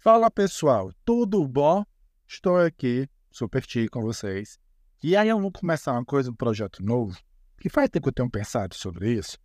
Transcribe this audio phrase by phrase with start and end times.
[0.00, 1.84] Fala pessoal, tudo bom?
[2.24, 4.56] Estou aqui, super chique com vocês.
[5.02, 7.18] E aí eu vou começar uma coisa, um projeto novo,
[7.60, 9.36] que faz tempo que eu tenho pensado sobre isso.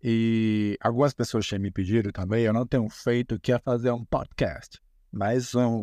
[0.00, 4.04] E algumas pessoas têm me pedido também, eu não tenho feito, que é fazer um
[4.04, 4.78] podcast.
[5.10, 5.82] Mais um.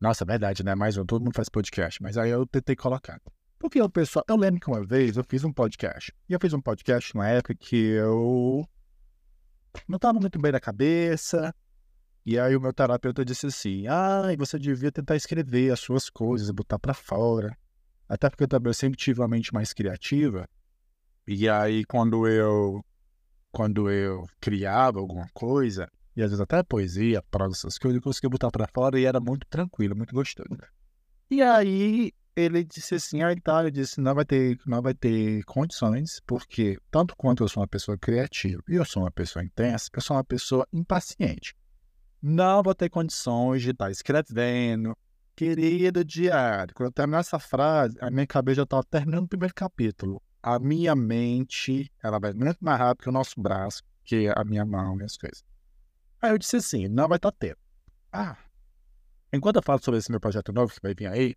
[0.00, 0.74] Nossa, é verdade, né?
[0.74, 3.20] Mais um, todo mundo faz podcast, mas aí eu tentei colocar.
[3.58, 6.10] Porque pessoal, eu lembro que uma vez eu fiz um podcast.
[6.26, 8.66] E eu fiz um podcast numa época que eu
[9.88, 11.54] não estava muito bem na cabeça.
[12.24, 16.50] E aí o meu terapeuta disse assim: "Ah, você devia tentar escrever as suas coisas,
[16.50, 17.56] botar para fora".
[18.08, 20.48] Até porque eu também sempre tive uma mente mais criativa.
[21.26, 22.84] E aí quando eu
[23.52, 28.30] quando eu criava alguma coisa, e às vezes até poesia, prosa, essas coisas, eu conseguia
[28.30, 30.48] botar para fora e era muito tranquilo, muito gostoso.
[31.30, 36.20] E aí ele disse assim, tá, ele disse, não vai ter, não vai ter condições,
[36.26, 40.00] porque tanto quanto eu sou uma pessoa criativa e eu sou uma pessoa intensa, eu
[40.00, 41.54] sou uma pessoa impaciente.
[42.22, 44.96] Não vou ter condições de estar escrevendo,
[45.34, 46.74] querido diário.
[46.74, 50.22] Quando eu terminar essa frase, a minha cabeça já estava terminando o primeiro capítulo.
[50.42, 54.64] A minha mente, ela vai muito mais rápido que o nosso braço, que a minha
[54.64, 55.42] mão e as coisas.
[56.20, 57.60] Aí eu disse assim, não vai estar tempo.
[58.12, 58.36] Ah,
[59.32, 61.34] enquanto eu falo sobre esse meu projeto novo que vai vir aí,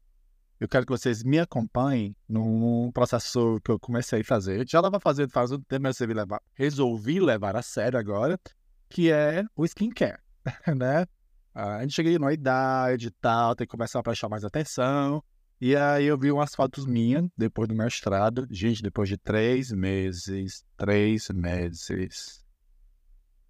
[0.64, 4.66] eu quero que vocês me acompanhem num processo que eu comecei a fazer.
[4.66, 8.40] Já estava fazendo faz um tempo, mas levar, resolvi levar a sério agora,
[8.88, 10.22] que é o skincare,
[10.78, 11.06] né?
[11.54, 15.22] A gente chega numa idade e tal, tem que começar a prestar mais atenção.
[15.60, 18.48] E aí eu vi umas fotos minhas, depois do mestrado.
[18.50, 22.42] Gente, depois de três meses, três meses,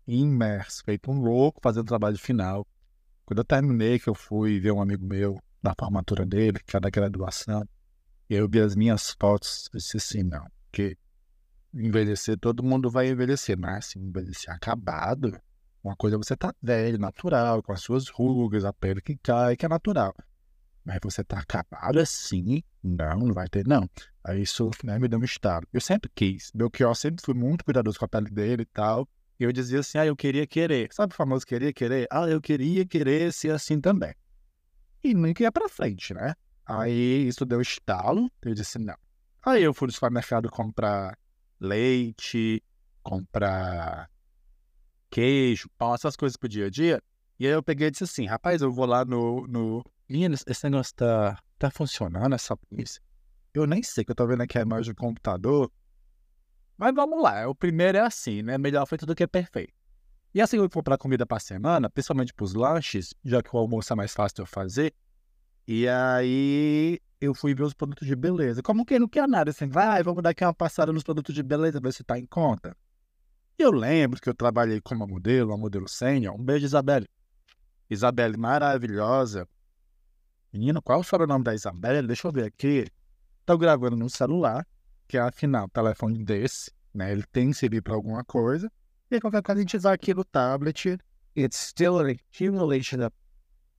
[0.07, 2.65] imerso, feito um louco, fazendo trabalho final.
[3.23, 6.81] Quando eu terminei, que eu fui ver um amigo meu da formatura dele, que era
[6.81, 7.67] da graduação,
[8.29, 10.97] e eu vi as minhas fotos, eu disse assim, não, que
[11.73, 15.39] envelhecer, todo mundo vai envelhecer, mas assim, envelhecer acabado,
[15.81, 19.55] uma coisa é você tá velho, natural, com as suas rugas, a pele que cai,
[19.55, 20.13] que é natural.
[20.85, 22.61] Mas você tá acabado assim?
[22.83, 23.89] Não, não vai ter, não.
[24.23, 25.67] Aí isso né, me deu um estado.
[25.73, 26.51] Eu sempre quis.
[26.53, 29.07] Belchior sempre fui muito cuidadoso com a pele dele e tal.
[29.39, 30.89] E eu dizia assim, ah, eu queria querer.
[30.91, 32.07] Sabe o famoso queria querer?
[32.09, 34.13] Ah, eu queria querer ser assim também
[35.03, 36.33] e nunca ia pra frente, né?
[36.65, 38.95] Aí isso deu estalo, eu disse não.
[39.45, 41.17] Aí eu fui no supermercado comprar
[41.59, 42.63] leite,
[43.01, 44.09] comprar
[45.09, 47.01] queijo, pão, essas coisas pro dia a dia.
[47.37, 49.45] E aí eu peguei e disse assim, rapaz, eu vou lá no.
[49.47, 49.83] no...
[50.07, 53.01] Menina, esse negócio tá, tá funcionando, essa polícia.
[53.53, 55.71] Eu nem sei que eu tô vendo aqui a imagem do computador.
[56.77, 58.57] Mas vamos lá, o primeiro é assim, né?
[58.57, 59.73] Melhor feito do que perfeito.
[60.33, 63.59] E assim eu vou comprar comida para semana, principalmente para os lanches, já que o
[63.59, 64.93] almoço é mais fácil de eu fazer.
[65.67, 68.63] E aí eu fui ver os produtos de beleza.
[68.63, 71.43] Como quem não quer nada, assim, vai, vamos dar aqui uma passada nos produtos de
[71.43, 72.75] beleza, ver se tá em conta.
[73.59, 76.35] E eu lembro que eu trabalhei como modelo, uma modelo sênior.
[76.35, 77.07] Um beijo, Isabelle.
[77.87, 79.47] Isabelle, maravilhosa.
[80.51, 82.07] Menina, qual o sobrenome da Isabelle?
[82.07, 82.87] Deixa eu ver aqui.
[83.45, 84.65] Tô gravando no celular,
[85.07, 87.11] que é afinal, telefone desse, né?
[87.11, 88.71] Ele tem que servir para alguma coisa.
[89.13, 90.97] E qualquer coisa a gente vai aqui no tablet.
[91.37, 93.15] It's still an accumulation of...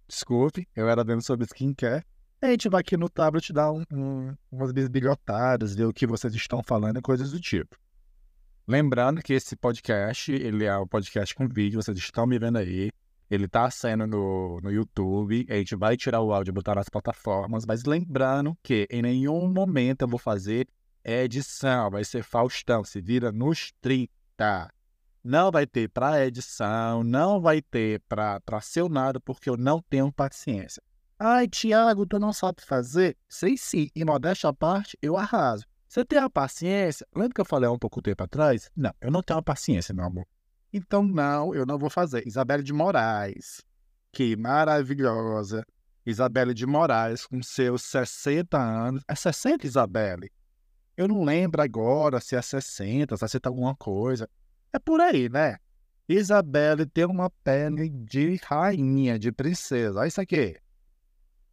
[0.06, 2.04] Desculpe, eu era vendo sobre skincare.
[2.40, 6.32] A gente vai aqui no tablet dar um, um, umas bisbilhotadas, ver o que vocês
[6.36, 7.76] estão falando e coisas do tipo.
[8.64, 12.92] Lembrando que esse podcast, ele é um podcast com vídeo, vocês estão me vendo aí.
[13.28, 16.88] Ele tá saindo no, no YouTube, a gente vai tirar o áudio e botar nas
[16.88, 20.68] plataformas, mas lembrando que em nenhum momento eu vou fazer
[21.04, 24.70] edição, vai ser Faustão, se vira nos 30
[25.24, 30.12] não vai ter para edição, não vai ter para seu nada, porque eu não tenho
[30.12, 30.82] paciência.
[31.18, 33.16] Ai, Tiago, tu não sabe fazer?
[33.26, 35.64] Sei sim, e modéstia à parte, eu arraso.
[35.88, 37.06] Você tem a paciência?
[37.14, 38.70] Lembra que eu falei há um pouco tempo atrás?
[38.76, 40.26] Não, eu não tenho a paciência, meu amor.
[40.70, 42.26] Então, não, eu não vou fazer.
[42.26, 43.62] Isabelle de Moraes,
[44.12, 45.64] que maravilhosa.
[46.04, 49.02] Isabelle de Moraes, com seus 60 anos.
[49.08, 50.30] É 60, Isabelle?
[50.96, 54.28] Eu não lembro agora se é 60, 60 alguma coisa.
[54.74, 55.56] É por aí, né?
[56.08, 60.00] Isabelle tem uma pele de rainha, de princesa.
[60.00, 60.56] Olha isso aqui.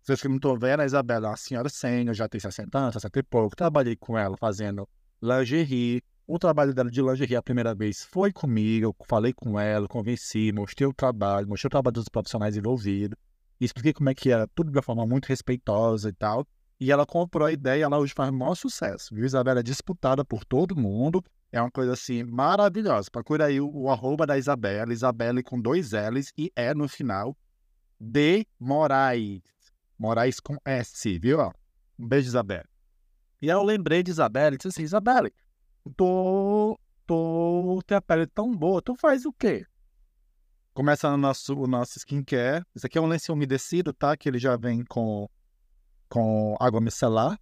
[0.01, 2.93] Vocês que não estão vendo, a Isabela é uma senhora sênior, já tem 60 anos,
[2.93, 3.55] 60 e pouco.
[3.55, 4.89] Trabalhei com ela fazendo
[5.21, 6.01] lingerie.
[6.25, 8.87] O trabalho dela de lingerie a primeira vez foi comigo.
[8.87, 13.15] Eu falei com ela, convenci, mostrei o trabalho, mostrei o trabalho dos profissionais envolvidos.
[13.59, 16.43] Expliquei como é que era, tudo de uma forma muito respeitosa e tal.
[16.79, 19.13] E ela comprou a ideia ela hoje faz maior sucesso.
[19.13, 19.25] Viu?
[19.25, 21.23] Isabela é disputada por todo mundo.
[21.51, 23.09] É uma coisa assim maravilhosa.
[23.11, 27.37] Procura aí o, o arroba da Isabela, Isabelle com dois L's e E no final.
[27.99, 29.41] De Moraes.
[29.99, 31.39] Moraes com S, viu?
[31.99, 32.67] Um beijo, Isabelle.
[33.41, 35.33] E aí eu lembrei de Isabelle e disse assim, Isabelle,
[35.97, 39.65] tô, tô, tem a pele tão boa, tu faz o quê?
[40.73, 42.63] Começa o nosso, o nosso skincare.
[42.73, 44.15] Isso aqui é um lenço umedecido, tá?
[44.15, 45.27] Que ele já vem com,
[46.07, 47.37] com água micelar.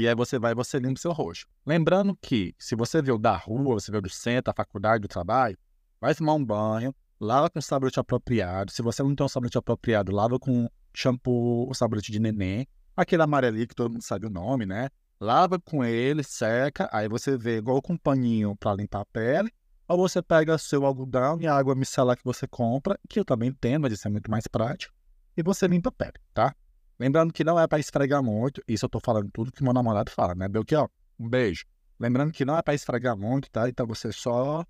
[0.00, 1.46] E aí você vai e você limpa o seu rosto.
[1.66, 5.58] Lembrando que, se você veio da rua, você veio do centro, da faculdade, do trabalho,
[6.00, 8.72] vai tomar um banho, lava com sabonete apropriado.
[8.72, 12.66] Se você não tem um sabonete apropriado, lava com shampoo, o sabonete de neném.
[12.96, 14.88] Aquele amarelinho que todo mundo sabe o nome, né?
[15.20, 19.52] Lava com ele, seca, aí você vê igual com um paninho para limpar a pele
[19.86, 23.52] ou você pega seu algodão e a água micelar que você compra, que eu também
[23.52, 24.94] tenho, mas isso é muito mais prático,
[25.36, 26.54] e você limpa a pele, tá?
[27.00, 30.10] Lembrando que não é para esfregar muito, isso eu tô falando tudo que meu namorado
[30.10, 30.86] fala, né, Belchior?
[31.18, 31.64] Um beijo.
[31.98, 33.70] Lembrando que não é para esfregar muito, tá?
[33.70, 34.66] Então você só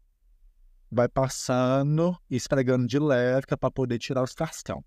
[0.88, 4.85] vai passando esfregando de leve é para poder tirar os cascão.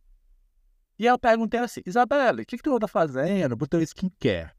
[0.98, 4.52] E eu perguntei assim, Isabela, o que, que tu tá fazendo pro teu skincare?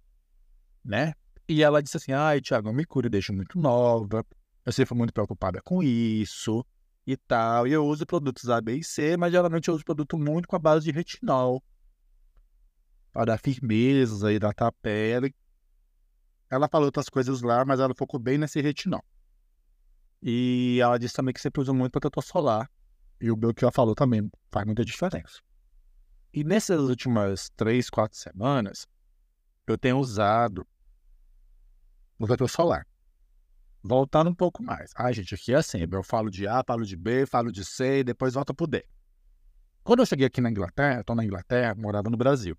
[0.85, 1.15] Né?
[1.49, 4.27] E ela disse assim, ai, Thiago, me cura, deixa muito nova,
[4.67, 6.63] eu sempre fui muito preocupada com isso
[7.07, 7.67] e tal.
[7.67, 10.57] E eu uso produtos A, B e C, mas geralmente eu uso produto muito com
[10.57, 11.63] a base de retinol.
[13.15, 15.35] Dar firmeza, hidratar a pele.
[16.51, 19.05] Ela falou outras coisas lá, mas ela focou bem nesse retinol.
[20.23, 22.71] E ela disse também que sempre usa muito protetor solar.
[23.21, 25.41] E o Belchior falou também, faz muita diferença.
[26.33, 28.87] E nessas últimas três, quatro semanas,
[29.67, 30.67] eu tenho usado
[32.19, 32.87] protetor solar
[33.85, 34.93] voltando um pouco mais.
[34.97, 37.99] Ai, gente, aqui é assim, eu falo de A, falo de B, falo de C
[37.99, 38.85] e depois volta pro D.
[39.85, 42.57] Quando eu cheguei aqui na Inglaterra, tô na Inglaterra, morava no Brasil.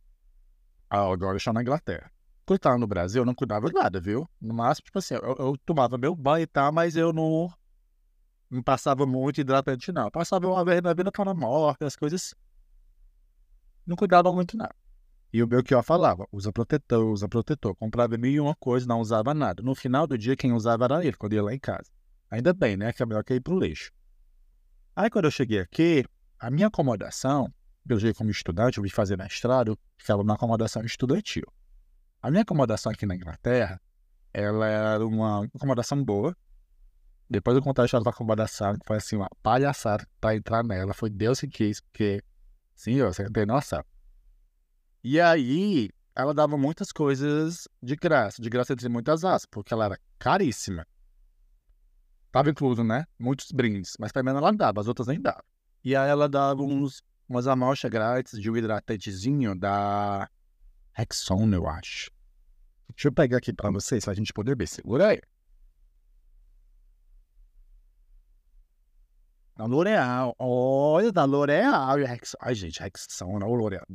[0.90, 2.12] Ah, agora eu estou na Inglaterra.
[2.46, 4.30] Quando eu tava no Brasil, eu não cuidava de nada, viu?
[4.40, 7.52] No máximo, tipo assim, eu, eu tomava meu banho e tal, mas eu não,
[8.50, 10.04] não passava muito hidratante, não.
[10.04, 12.36] Eu passava uma vez na vida para morte, as coisas.
[13.86, 14.70] Não cuidava muito, não.
[15.34, 17.76] E o Belchior falava, usa protetor, usa protetor.
[17.76, 19.62] Comprava mil e uma coisa, não usava nada.
[19.64, 21.92] No final do dia, quem usava era ele, quando ia lá em casa.
[22.30, 22.94] Ainda bem, né?
[22.94, 23.92] Que é melhor que ir pro lixo.
[24.96, 26.06] Aí, quando eu cheguei aqui,
[26.40, 27.52] a minha acomodação,
[27.88, 31.46] eu cheguei como estudante, eu vim fazer mestrado, ficava na acomodação estudantil.
[32.22, 33.80] A minha acomodação aqui na Inglaterra,
[34.34, 36.36] ela era uma acomodação boa.
[37.30, 40.94] Depois eu contar a história da acomodação, que foi assim, uma palhaçada para entrar nela.
[40.94, 42.24] Foi Deus que quis, porque,
[42.76, 43.84] sim, você não tem noção.
[45.04, 49.86] E aí, ela dava muitas coisas de graça, de graça entre muitas aspas, porque ela
[49.86, 50.86] era caríssima.
[52.32, 53.06] Tava incluso, né?
[53.20, 55.44] Muitos brindes, mas pra mim ela dava, as outras nem davam.
[55.84, 60.30] E aí ela dava uns, umas amostras grátis de um hidratantezinho da
[60.94, 62.10] Rexona, eu acho.
[62.90, 64.68] Deixa eu pegar aqui pra vocês, pra gente poder ver.
[64.68, 65.22] Segura aí.
[69.58, 70.36] Da L'Oreal.
[70.38, 71.98] Olha, da L'Oreal.
[72.42, 73.86] Ai, gente, Rexona, ou L'Oreal.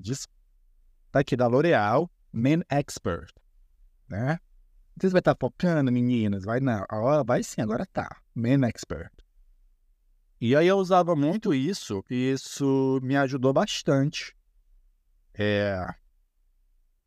[1.13, 3.33] Tá aqui da L'Oreal, Men Expert,
[4.09, 4.39] né?
[4.97, 6.45] Vocês vai estar focando, meninas?
[6.45, 6.85] Vai não.
[6.89, 8.21] Agora vai sim, agora tá.
[8.35, 9.11] Men Expert.
[10.41, 14.35] E aí eu usava muito isso, e isso me ajudou bastante.
[15.35, 15.87] É...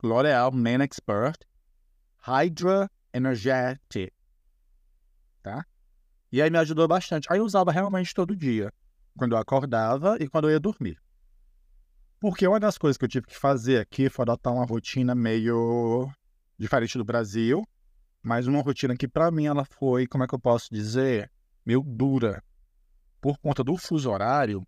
[0.04, 1.40] L'Oreal Men Expert
[2.20, 4.14] Hydra Energetic,
[5.42, 5.66] tá?
[6.32, 7.28] E aí me ajudou bastante.
[7.32, 8.72] Aí eu usava realmente todo dia,
[9.18, 11.02] quando eu acordava e quando eu ia dormir.
[12.20, 16.10] Porque uma das coisas que eu tive que fazer aqui foi adotar uma rotina meio
[16.58, 17.68] diferente do Brasil,
[18.22, 21.30] mas uma rotina que para mim ela foi, como é que eu posso dizer,
[21.66, 22.44] meio dura.
[23.24, 24.68] Por conta do fuso horário,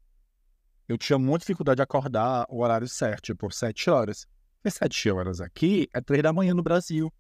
[0.88, 4.26] eu tinha muita dificuldade de acordar o horário certo, tipo 7 horas.
[4.64, 7.14] E 7 horas aqui é 3 da manhã no Brasil.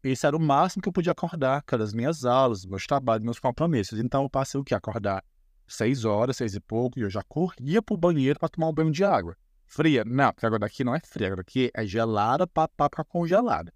[0.00, 3.40] Esse era o máximo que eu podia acordar, cara, as minhas aulas, meus trabalhos, meus
[3.40, 3.98] compromissos.
[3.98, 4.76] Então eu passei o que?
[4.76, 5.24] Acordar
[5.66, 8.92] seis horas, seis e pouco, e eu já corria pro banheiro para tomar um banho
[8.92, 9.36] de água.
[9.66, 10.04] Fria?
[10.04, 13.74] Não, porque agora daqui não é fria, agora daqui é gelada para congelada.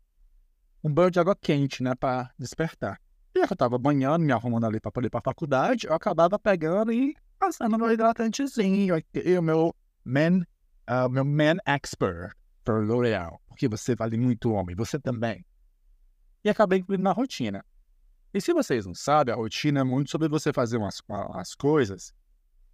[0.85, 3.01] Um banho de água quente, né, para despertar.
[3.37, 6.91] E eu tava banhando, me arrumando ali para poder ir pra faculdade, eu acabava pegando
[6.91, 10.39] e passando no hidratantezinho aqui, o meu man,
[10.89, 15.45] uh, meu man expert por L'Oreal, porque você vale muito homem, você também.
[16.43, 17.63] E acabei incluindo na rotina.
[18.33, 21.03] E se vocês não sabem, a rotina é muito sobre você fazer umas,
[21.35, 22.15] as coisas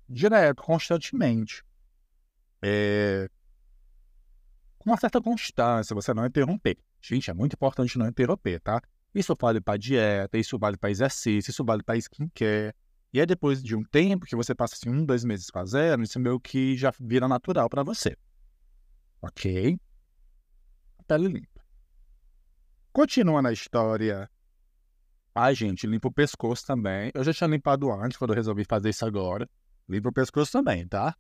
[0.09, 1.65] direto, constantemente.
[2.63, 3.29] É,
[4.79, 6.79] com uma certa constância, você não interromper.
[7.01, 8.81] Gente, é muito importante não interromper, tá?
[9.15, 12.75] Isso vale para dieta, isso vale para exercício, isso vale para skincare.
[13.13, 16.19] E é depois de um tempo que você passa assim, um, dois meses fazendo, isso
[16.19, 18.17] meio que já vira natural para você.
[19.21, 19.79] Ok?
[20.99, 21.63] A pele limpa.
[22.93, 24.31] Continuando a história
[25.35, 27.11] Ai, gente, limpa o pescoço também.
[27.15, 29.49] Eu já tinha limpado antes, quando eu resolvi fazer isso agora.
[29.89, 31.17] Limpa o pescoço também, tá?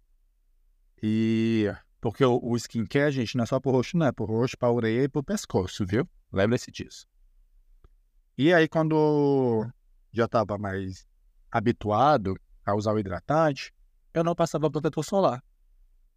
[1.03, 1.73] E.
[2.01, 4.07] Porque o, o skincare, gente, não é só pro rosto, não.
[4.07, 6.07] É pro rosto, pra orelha e pro pescoço, viu?
[6.31, 7.07] Lembre-se disso.
[8.37, 9.67] E aí, quando
[10.12, 11.07] já tava mais
[11.51, 12.35] habituado,
[12.65, 13.75] a usar o hidratante,
[14.15, 15.43] eu não passava protetor solar.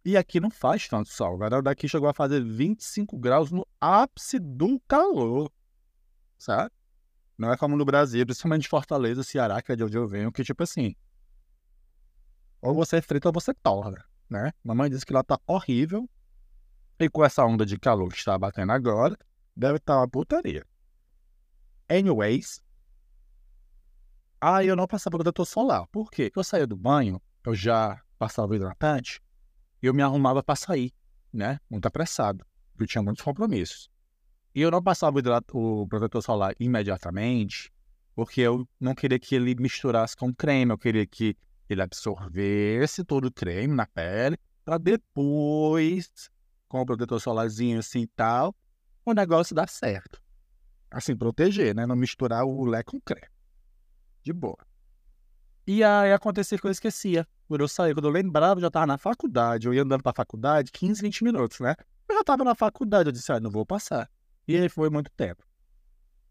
[0.04, 1.36] E aqui não faz tanto sol.
[1.36, 5.50] galera daqui chegou a fazer 25 graus no ápice do calor.
[6.38, 6.70] Sabe?
[7.36, 10.44] Não é como no Brasil, principalmente Fortaleza, Ceará, que é de onde eu venho, que
[10.44, 10.94] tipo assim.
[12.62, 14.52] Ou você frita ou você torna, né?
[14.62, 16.08] Mamãe disse que lá tá horrível.
[16.98, 19.18] E com essa onda de calor que está batendo agora,
[19.54, 20.64] deve estar tá uma putaria.
[21.88, 22.60] Anyways.
[24.40, 25.86] Aí eu não passava protetor solar.
[25.88, 26.30] Por quê?
[26.34, 29.20] Eu saía do banho, eu já passava o hidratante,
[29.82, 30.92] eu me arrumava para sair,
[31.32, 31.58] né?
[31.70, 33.90] Muito apressado, porque eu tinha muitos compromissos.
[34.54, 35.18] E eu não passava
[35.52, 37.72] o, o protetor solar imediatamente,
[38.14, 41.36] porque eu não queria que ele misturasse com creme, eu queria que
[41.68, 46.10] ele absorvesse todo o creme na pele, para depois,
[46.68, 48.54] com o protetor solarzinho assim e tal,
[49.04, 50.20] o negócio dar certo.
[50.96, 51.84] Assim, proteger, né?
[51.84, 53.26] Não misturar o lé com creme.
[54.22, 54.56] De boa.
[55.66, 57.28] E aí acontecia que eu esquecia.
[57.46, 59.66] Quando eu saía, quando eu lembrava, eu já estava na faculdade.
[59.66, 61.74] Eu ia andando para a faculdade 15, 20 minutos, né?
[62.08, 63.10] Eu já estava na faculdade.
[63.10, 64.08] Eu disse, ah, não vou passar.
[64.48, 65.44] E aí foi muito tempo.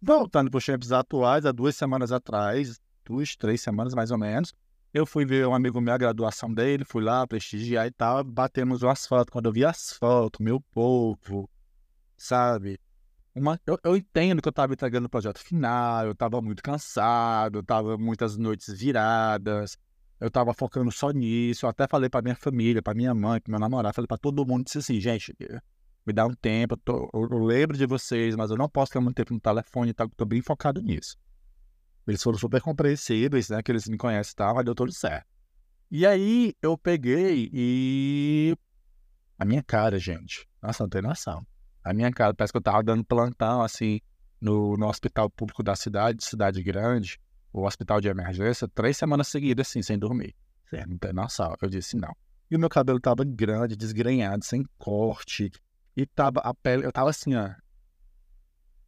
[0.01, 4.51] Voltando para os tempos atuais, há duas semanas atrás, duas, três semanas mais ou menos,
[4.91, 8.81] eu fui ver um amigo meu, a graduação dele, fui lá prestigiar e tal, batemos
[8.81, 9.31] o asfalto.
[9.31, 11.47] Quando eu vi asfalto, meu povo,
[12.17, 12.79] sabe?
[13.35, 17.57] Uma, eu, eu entendo que eu estava entregando o projeto final, eu estava muito cansado,
[17.57, 19.77] eu estava muitas noites viradas,
[20.21, 21.65] eu estava focando só nisso.
[21.65, 24.45] Eu até falei para minha família, para minha mãe, para meu namorado, falei para todo
[24.45, 25.35] mundo, disse assim, gente,
[26.05, 28.91] me dá um tempo, eu, tô, eu, eu, lembro de vocês, mas eu não posso
[28.91, 31.17] ficar muito tempo no telefone, tá, tô bem focado nisso.
[32.07, 35.27] Eles foram super compreensíveis, né, que eles me conhecem e tal, mas deu tudo certo.
[35.91, 38.55] E aí eu peguei e...
[39.37, 41.45] A minha cara, gente, nossa, não tem noção
[41.85, 42.33] a minha cara.
[42.33, 44.01] Parece que eu tava dando plantão, assim,
[44.41, 47.19] no, no hospital público da cidade, cidade grande,
[47.53, 50.35] o hospital de emergência, três semanas seguidas, assim, sem dormir.
[50.65, 51.55] Você não tem noção.
[51.61, 52.13] Eu disse não.
[52.49, 55.51] E o meu cabelo tava grande, desgrenhado, sem corte.
[55.95, 57.51] E tava a pele, eu tava assim, ó.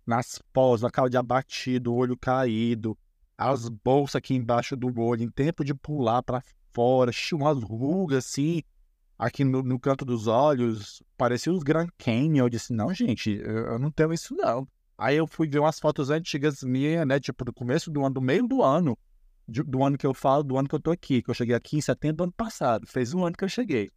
[0.05, 2.97] Nas pós, a cara de abatido, o olho caído,
[3.37, 6.41] as bolsas aqui embaixo do olho, em tempo de pular para
[6.73, 8.63] fora, umas rugas assim,
[9.17, 12.45] aqui no, no, canto dos olhos, parecia os Grand Canyon.
[12.45, 14.67] Eu disse, não, gente, eu, eu, não tenho isso não.
[14.97, 18.21] Aí eu fui ver umas fotos antigas minhas, né, tipo, do começo do ano, do
[18.21, 18.97] meio do ano,
[19.47, 21.55] de, do ano que eu falo, do ano que eu tô aqui, que eu cheguei
[21.55, 22.87] aqui em setembro do ano passado.
[22.87, 23.91] Fez um ano que eu cheguei.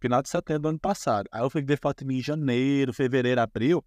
[0.00, 1.28] Final de setembro do ano passado.
[1.30, 3.84] Aí eu fui ver foto minha em janeiro, fevereiro, abril.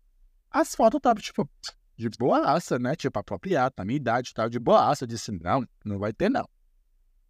[0.50, 1.50] As fotos estavam, tipo,
[1.98, 2.96] de boaça, né?
[2.96, 5.04] Tipo, apropriado, na minha idade tal, de boaça.
[5.04, 6.48] Eu disse, não, não vai ter não.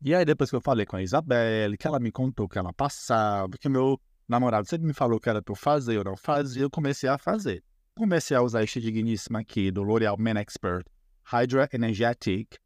[0.06, 2.74] E aí, depois que eu falei com a Isabelle, que ela me contou que ela
[2.74, 6.64] passava, que meu namorado sempre me falou que era pra eu fazer, eu não fazia,
[6.64, 7.64] eu comecei a fazer.
[7.96, 10.86] Comecei a usar este digníssimo aqui do L'Oreal Men Expert
[11.24, 12.58] Hydra Energetic,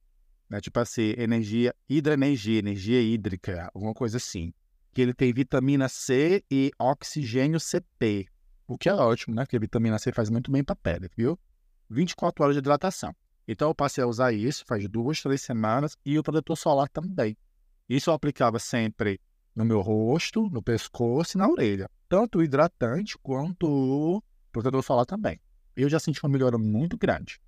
[0.50, 0.60] né?
[0.60, 4.52] Tipo assim, energia, hidroenergia, energia hídrica, alguma coisa assim.
[4.92, 8.26] Que ele tem vitamina C e oxigênio CP,
[8.66, 9.44] o que é ótimo, né?
[9.44, 11.38] Porque a vitamina C faz muito bem pra pele, viu?
[11.88, 13.16] 24 horas de hidratação.
[13.48, 17.38] Então eu passei a usar isso faz duas, três semanas e o protetor solar também.
[17.88, 19.22] Isso eu aplicava sempre
[19.56, 21.90] no meu rosto, no pescoço e na orelha.
[22.10, 25.40] Tanto o hidratante quanto o protetor solar também.
[25.76, 27.40] Eu já senti uma melhora muito grande.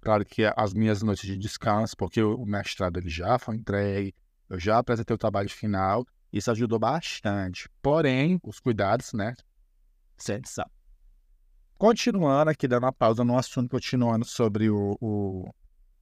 [0.00, 4.14] Claro que as minhas noites de descanso, porque o mestrado ele já foi entregue,
[4.48, 7.68] eu já apresentei o trabalho final, isso ajudou bastante.
[7.82, 9.34] Porém, os cuidados, né?
[10.16, 10.40] Você.
[11.80, 15.50] Continuando aqui, dando uma pausa no assunto, continuando sobre o, o,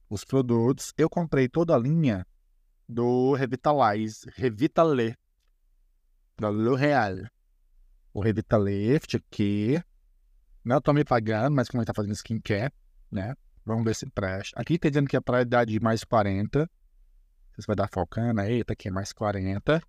[0.09, 2.27] os produtos, eu comprei toda a linha
[2.85, 5.15] do Revitalize, Revitale,
[6.37, 7.19] da L'Oréal.
[8.13, 9.81] O Revitalift aqui,
[10.65, 12.73] não tô me pagando, mas como ele tá fazendo skincare,
[13.09, 13.33] né?
[13.63, 14.59] Vamos ver se presta.
[14.59, 16.69] Aqui tá dizendo que é para idade de mais 40.
[17.55, 19.81] Você vai dar focando aí, tá aqui mais 40.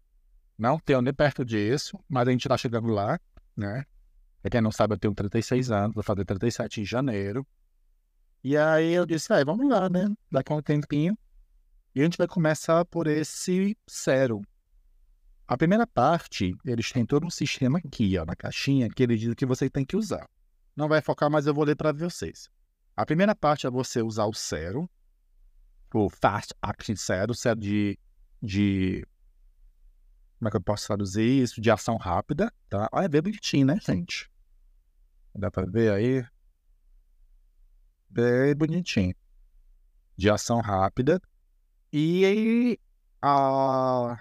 [0.56, 3.18] Não tenho nem perto disso, mas a gente tá chegando lá,
[3.56, 3.84] né?
[4.42, 7.46] Pra quem não sabe, eu tenho 36 anos, vou fazer 37 em janeiro.
[8.42, 10.08] E aí eu disse, ah, vamos lá, né?
[10.30, 11.16] Daqui a um tempinho.
[11.94, 14.42] E a gente vai começar por esse sérum.
[15.46, 19.34] A primeira parte, eles têm todo um sistema aqui, ó, na caixinha, que ele diz
[19.34, 20.26] que você tem que usar.
[20.76, 22.48] Não vai focar, mas eu vou ler para vocês.
[22.96, 24.88] A primeira parte é você usar o sérum,
[25.92, 27.98] o Fast Acting Serum, sérum de,
[28.40, 29.04] de
[30.40, 31.60] como é que eu posso traduzir isso?
[31.60, 32.88] De ação rápida, tá?
[32.92, 34.30] Olha, é bem bonitinho, né, gente?
[35.34, 36.24] Dá pra ver aí?
[38.08, 39.14] Bem bonitinho.
[40.16, 41.20] De ação rápida.
[41.92, 42.78] E,
[43.20, 44.18] a...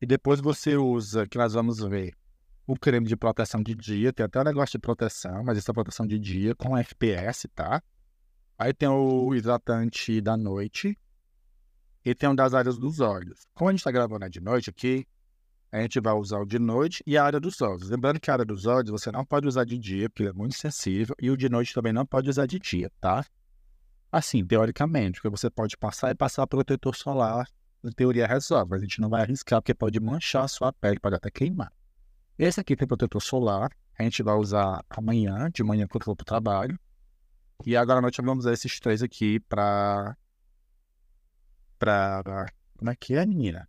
[0.00, 2.12] e depois você usa, que nós vamos ver,
[2.66, 4.12] o creme de proteção de dia.
[4.12, 7.80] Tem até um negócio de proteção, mas essa é proteção de dia com FPS, tá?
[8.58, 10.98] Aí tem o hidratante da noite.
[12.04, 13.46] e tem um das áreas dos olhos.
[13.54, 15.06] Como a gente está gravando de noite aqui,
[15.76, 17.90] a gente vai usar o de noite e a área dos olhos.
[17.90, 20.32] Lembrando que a área dos olhos você não pode usar de dia, porque ele é
[20.32, 23.24] muito sensível, e o de noite também não pode usar de dia, tá?
[24.10, 27.46] Assim, teoricamente, porque você pode passar e passar protetor solar,
[27.82, 30.98] na teoria resolve, mas a gente não vai arriscar, porque pode manchar a sua pele,
[30.98, 31.70] pode até queimar.
[32.38, 36.22] Esse aqui tem protetor solar, a gente vai usar amanhã, de manhã quando for para
[36.22, 36.78] o trabalho.
[37.64, 40.16] E agora à noite vamos usar esses três aqui para.
[41.78, 42.46] Para.
[42.76, 43.68] Como é que é, menina?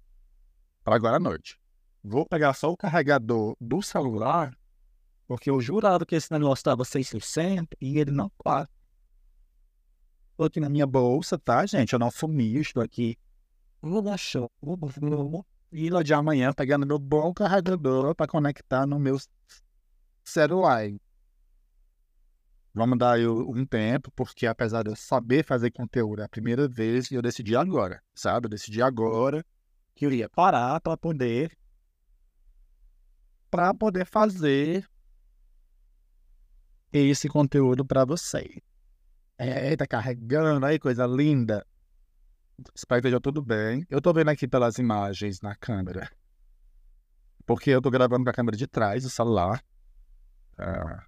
[0.84, 1.58] Para agora à noite.
[2.04, 4.58] Vou pegar só o carregador do celular,
[5.28, 8.68] porque eu jurava que esse negócio estava 100% e ele não está.
[10.32, 11.94] Estou aqui na minha bolsa, tá, gente?
[11.94, 13.18] Eu não sumi, estou aqui.
[13.82, 14.52] Vou dar show.
[15.72, 19.18] E no dia amanhã pegando meu bom carregador para conectar no meu
[20.24, 20.90] celular.
[22.74, 26.68] Vamos dar aí um tempo, porque apesar de eu saber fazer conteúdo é a primeira
[26.68, 28.46] vez, eu decidi agora, sabe?
[28.46, 29.44] Eu decidi agora
[29.96, 31.58] que eu ia parar para poder
[33.50, 34.88] para poder fazer
[36.92, 38.62] esse conteúdo para você.
[39.38, 41.66] É, tá carregando aí, coisa linda.
[42.74, 43.86] Espero que esteja tudo bem.
[43.90, 46.10] Eu tô vendo aqui pelas imagens na câmera.
[47.46, 49.64] Porque eu tô gravando com a câmera de trás do celular.
[50.58, 51.06] Ah,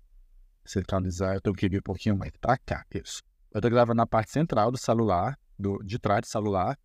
[0.63, 2.86] centralizar, eu tenho que vir um pouquinho mais pra cá.
[2.93, 3.22] Isso.
[3.51, 6.77] Eu tô gravando na parte central do celular, do, de trás do celular.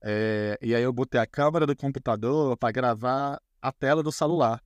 [0.00, 4.62] É, e aí eu botei a câmera do computador para gravar a tela do celular,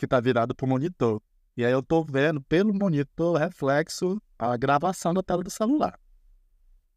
[0.00, 1.22] que tá virado pro monitor.
[1.54, 6.00] E aí eu tô vendo pelo monitor reflexo a gravação da tela do celular.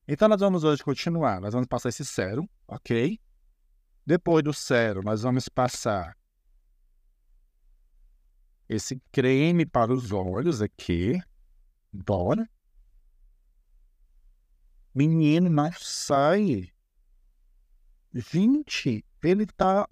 [0.08, 1.42] Então nós vamos hoje continuar.
[1.42, 3.20] Nós vamos passar esse sérum, ok?
[4.06, 6.18] Depois do sérum, nós vamos passar
[8.70, 11.22] esse creme para os olhos aqui.
[11.92, 12.50] Bora.
[14.96, 16.72] Menino, não sai.
[18.14, 19.90] Gente, ele tá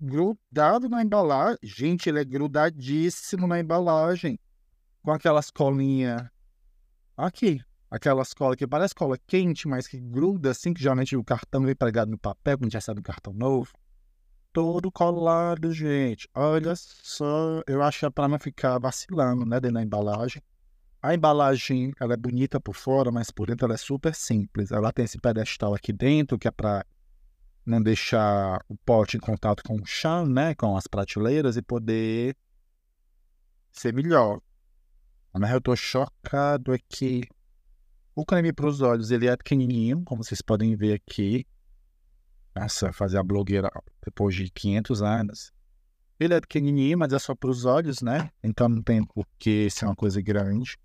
[0.00, 1.58] grudado na embalagem.
[1.62, 4.38] Gente, ele é grudadíssimo na embalagem.
[5.02, 6.22] Com aquelas colinhas.
[7.16, 7.60] Aqui.
[7.90, 11.74] Aquelas colas que parece cola quente, mas que gruda assim, que geralmente o cartão vem
[11.74, 13.72] pregado no papel quando já recebe um cartão novo
[14.52, 16.28] todo colado, gente.
[16.34, 20.42] Olha só, eu acho que é para não ficar vacilando, né, dentro da embalagem.
[21.02, 24.70] A embalagem, ela é bonita por fora, mas por dentro ela é super simples.
[24.70, 26.84] Ela tem esse pedestal aqui dentro, que é para
[27.64, 32.36] não deixar o pote em contato com o chão, né, com as prateleiras e poder
[33.70, 34.40] ser melhor.
[35.32, 37.22] Mas eu tô chocado aqui.
[38.14, 41.46] O creme para os olhos, ele é pequenininho, como vocês podem ver aqui.
[42.54, 43.70] Nossa, fazer a blogueira
[44.04, 45.52] depois de 500 anos.
[46.18, 48.30] Ele é pequenininho, mas é só para os olhos, né?
[48.42, 50.76] Então não tem por que ser uma coisa grande.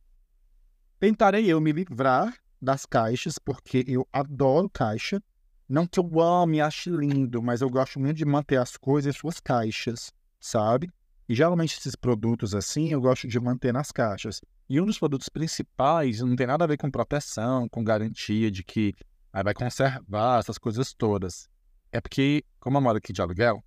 [0.99, 5.21] Tentarei eu me livrar das caixas, porque eu adoro caixa.
[5.67, 9.17] Não que eu ame, ache lindo, mas eu gosto muito de manter as coisas em
[9.17, 10.89] suas caixas, sabe?
[11.27, 14.41] E geralmente esses produtos assim eu gosto de manter nas caixas.
[14.69, 18.63] E um dos produtos principais não tem nada a ver com proteção, com garantia de
[18.63, 18.93] que
[19.33, 21.49] aí vai conservar essas coisas todas.
[21.91, 23.63] É porque, como eu moro aqui de aluguel,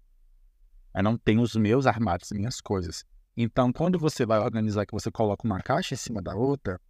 [0.95, 3.05] eu não tenho os meus armários, minhas coisas.
[3.37, 6.81] Então, quando você vai organizar que você coloca uma caixa em cima da outra,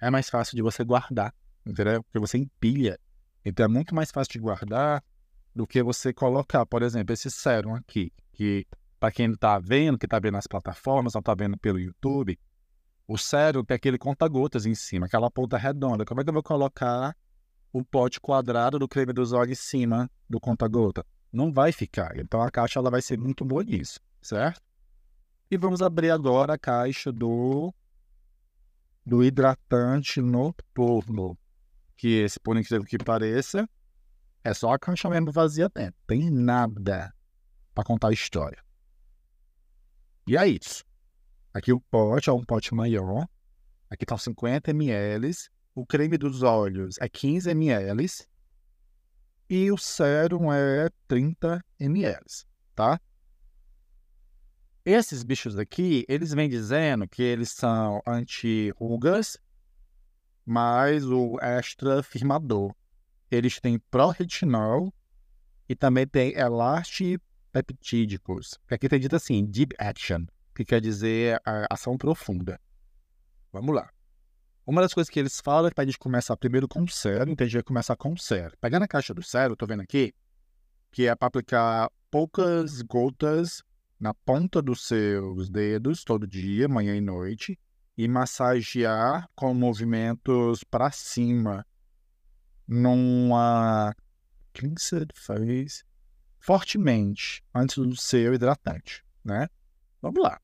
[0.00, 2.02] é mais fácil de você guardar, entendeu?
[2.02, 2.98] Porque você empilha.
[3.44, 5.02] Então, é muito mais fácil de guardar
[5.54, 8.66] do que você colocar, por exemplo, esse sérum aqui, que
[8.98, 12.38] para quem está vendo, que está vendo nas plataformas, não está vendo pelo YouTube,
[13.06, 16.04] o sérum tem aquele conta-gotas em cima, aquela ponta redonda.
[16.04, 17.14] Como é que eu vou colocar
[17.74, 21.04] o pote quadrado do creme dos olhos em cima do conta-gota.
[21.32, 22.16] Não vai ficar.
[22.16, 24.62] Então a caixa ela vai ser muito boa nisso, certo?
[25.50, 27.74] E vamos abrir agora a caixa do,
[29.04, 31.36] do hidratante noturno.
[31.96, 33.68] Que por incrível que pareça,
[34.42, 35.94] é só a caixa mesmo vazia dentro.
[36.06, 37.14] Tem nada
[37.74, 38.62] para contar a história.
[40.26, 40.84] E é isso.
[41.52, 43.26] Aqui o pote é um pote maior.
[43.88, 45.30] Aqui estão 50 ml.
[45.74, 48.06] O creme dos olhos é 15 ml
[49.48, 52.24] e o sérum é 30 ml,
[52.74, 53.00] tá?
[54.84, 59.38] Esses bichos aqui, eles vêm dizendo que eles são anti-rugas,
[60.44, 62.74] mas o extra firmador.
[63.30, 64.92] Eles têm pró-retinol
[65.68, 72.60] e também tem elastipeptídicos, aqui tem dito assim, deep action, que quer dizer ação profunda.
[73.52, 73.90] Vamos lá.
[74.66, 77.44] Uma das coisas que eles falam é para a gente começar primeiro com sério, então
[77.44, 78.56] a gente vai começar com sério.
[78.60, 80.14] Pegando a caixa do sério, tô vendo aqui,
[80.90, 83.62] que é para aplicar poucas gotas
[83.98, 87.58] na ponta dos seus dedos todo dia, manhã e noite,
[87.96, 91.66] e massagear com movimentos para cima,
[92.66, 93.94] numa
[94.52, 95.84] cleanser faz
[96.40, 99.48] fortemente antes do seu hidratante, né?
[100.02, 100.40] Vamos lá.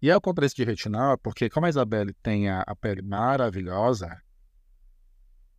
[0.00, 4.22] E eu comprei esse de retinol porque como a Isabelle tem a, a pele maravilhosa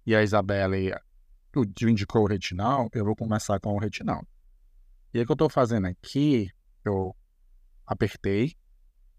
[0.06, 0.94] e a Isabelle
[1.82, 4.26] indicou o retinol, eu vou começar com o retinol.
[5.14, 6.50] E o que eu estou fazendo aqui,
[6.86, 7.16] eu
[7.86, 8.56] apertei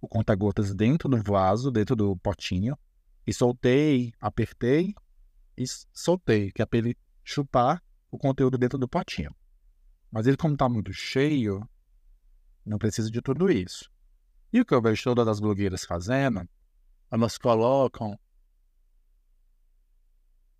[0.00, 2.76] o conta-gotas dentro do vaso, dentro do potinho,
[3.26, 4.94] e soltei, apertei
[5.56, 9.34] e soltei, que é para ele chupar o conteúdo dentro do potinho.
[10.10, 11.68] Mas ele, como está muito cheio,
[12.64, 13.90] não precisa de tudo isso.
[14.52, 16.48] E o que eu vejo todas as blogueiras fazendo,
[17.10, 18.18] elas colocam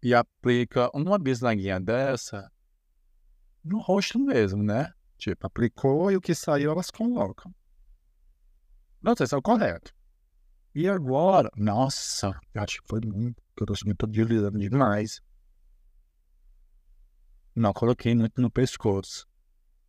[0.03, 2.51] e aplicam uma bisnaguinha dessa
[3.63, 4.93] no rosto mesmo, né?
[5.19, 7.55] Tipo, aplicou e o que saiu elas colocam.
[9.03, 9.95] Não é o correto.
[10.75, 15.21] E agora, nossa, acho que foi muito, eu tô sentindo todo deslizando demais.
[17.55, 19.27] Não, coloquei muito no pescoço.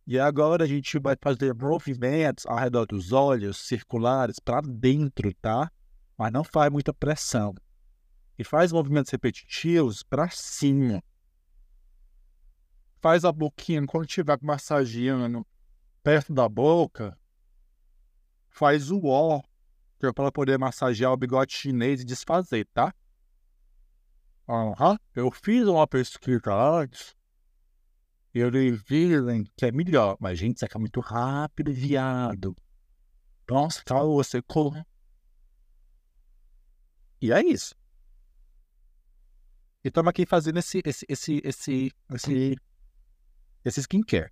[0.06, 5.70] E agora a gente vai fazer movimentos ao redor dos olhos circulares para dentro, tá?
[6.18, 7.54] Mas não faz muita pressão.
[8.36, 11.02] E faz movimentos repetitivos para cima.
[13.00, 15.46] Faz a boquinha quando estiver massageando
[16.02, 17.16] perto da boca.
[18.52, 19.40] Faz o ó,
[19.98, 22.94] que é para poder massagear o bigode chinês e desfazer, tá?
[24.48, 24.98] Aham.
[25.14, 27.16] Eu fiz uma pesquisa antes
[28.34, 32.54] e eles dizem que é melhor, mas gente seca muito rápido, viado.
[33.48, 34.84] Nossa, tá, você corre.
[37.20, 37.74] E é isso.
[39.82, 42.56] E estamos aqui fazendo esse, esse, esse, esse, esse,
[43.64, 44.30] esse skincare.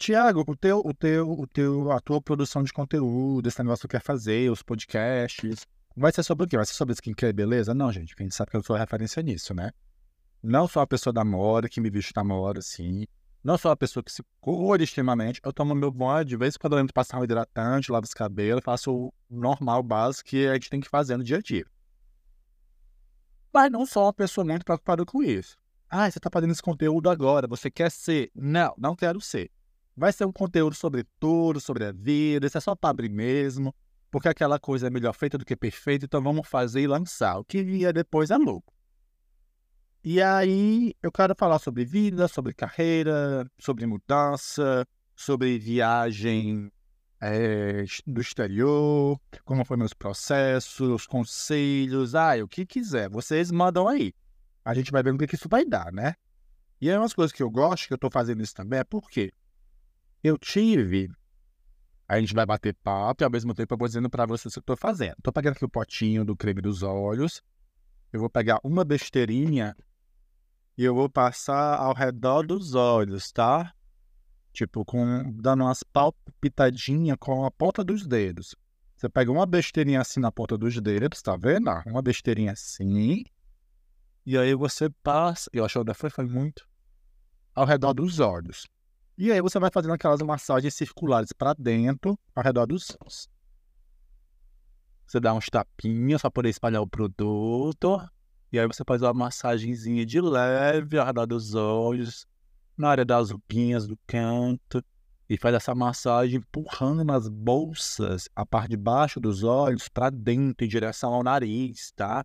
[0.00, 3.96] Tiago, o teu, o teu, o teu, a tua produção de conteúdo, esse negócio que
[3.96, 6.56] quer fazer, os podcasts, vai ser sobre o quê?
[6.56, 7.74] Vai ser sobre skincare, beleza?
[7.74, 9.70] Não, gente, a gente sabe que eu sou referência nisso, né?
[10.42, 13.06] Não sou a pessoa da moda, que me veste da moda, assim.
[13.44, 15.38] Não sou a pessoa que se cuida extremamente.
[15.44, 18.14] Eu tomo meu banho, de vez em quando eu entro passar um hidratante, lavo os
[18.14, 21.66] cabelos, faço o normal, básico que a gente tem que fazer no dia a dia.
[23.52, 25.58] Mas não sou uma pessoa muito preocupada com isso.
[25.90, 28.30] Ah, você está fazendo esse conteúdo agora, você quer ser?
[28.34, 29.50] Não, não quero ser.
[29.96, 33.74] Vai ser um conteúdo sobre tudo, sobre a vida, isso é só para abrir mesmo,
[34.10, 37.38] porque aquela coisa é melhor feita do que perfeita, então vamos fazer e lançar.
[37.38, 38.72] O que vier depois é louco.
[40.02, 46.72] E aí eu quero falar sobre vida, sobre carreira, sobre mudança, sobre viagem
[47.20, 54.14] é, do exterior, como foram meus processos, conselhos, ah, o que quiser, vocês mandam aí.
[54.64, 56.14] A gente vai ver o que isso vai dar, né?
[56.80, 59.30] E aí umas coisas que eu gosto, que eu tô fazendo isso também, é porque
[60.22, 61.10] eu tive.
[62.08, 64.54] A gente vai bater papo e ao mesmo tempo eu vou dizendo para vocês o
[64.54, 65.16] que eu tô fazendo.
[65.22, 67.42] Tô pegando aqui o potinho do creme dos olhos.
[68.12, 69.76] Eu vou pegar uma besteirinha
[70.76, 73.72] e eu vou passar ao redor dos olhos, tá?
[74.52, 78.56] Tipo, com, dando umas palpitadinhas com a ponta dos dedos.
[78.96, 81.70] Você pega uma besteirinha assim na ponta dos dedos, tá vendo?
[81.86, 83.24] Uma besteirinha assim.
[84.26, 85.48] E aí você passa.
[85.52, 86.68] Eu acho que foi, foi muito.
[87.54, 88.66] Ao redor dos olhos.
[89.22, 93.28] E aí você vai fazendo aquelas massagens circulares para dentro, ao redor dos olhos.
[95.06, 98.00] Você dá uns tapinhas para poder espalhar o produto.
[98.50, 102.26] E aí você faz uma massagenzinha de leve ao redor dos olhos,
[102.78, 104.82] na área das rupinhas do canto.
[105.28, 110.64] E faz essa massagem empurrando nas bolsas, a parte de baixo dos olhos, para dentro,
[110.64, 112.24] em direção ao nariz, tá?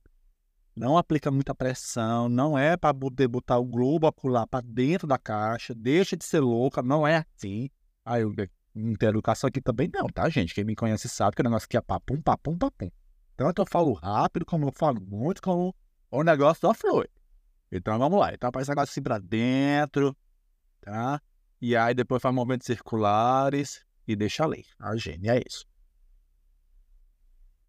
[0.76, 5.74] Não aplica muita pressão, não é para botar o globo ocular para dentro da caixa,
[5.74, 7.70] deixa de ser louca, não é assim.
[8.04, 8.34] Aí eu
[8.76, 10.54] não educação aqui também não, tá, gente?
[10.54, 12.92] Quem me conhece sabe que o negócio aqui é papum, papum, papum.
[13.38, 15.74] Tanto eu falo rápido, como eu falo muito, como
[16.12, 17.08] o negócio só flui.
[17.72, 18.34] Então vamos lá.
[18.34, 20.16] Então faz negócio assim pra dentro,
[20.82, 21.22] tá?
[21.62, 24.66] E aí depois faz movimentos circulares e deixa ali.
[24.78, 25.66] A gente, é isso.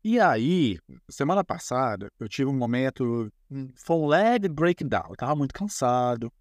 [0.09, 3.29] E aí, semana passada, eu tive um momento,
[3.75, 5.09] foi um leve breakdown.
[5.11, 6.33] Eu tava muito cansado.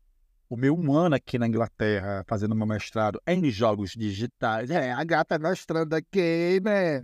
[0.47, 4.69] O meu um ano aqui na Inglaterra, fazendo meu mestrado em jogos digitais.
[4.69, 7.01] É, a gata mestrando aqui, né?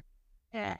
[0.54, 0.78] É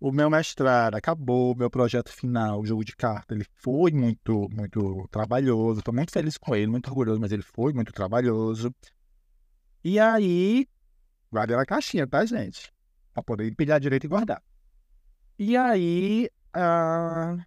[0.00, 5.06] o meu mestrado acabou, meu projeto final, o jogo de carta, ele foi muito, muito
[5.10, 5.80] trabalhoso.
[5.80, 8.74] Estou muito feliz com ele, muito orgulhoso, mas ele foi muito trabalhoso.
[9.84, 10.66] E aí,
[11.30, 12.72] guardei na caixinha, tá, gente?
[13.12, 14.42] Para poder empilhar direito e guardar.
[15.38, 17.40] E aí, uh,